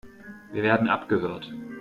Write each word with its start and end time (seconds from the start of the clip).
Wir 0.51 0.63
werden 0.63 0.87
abgehört. 0.89 1.47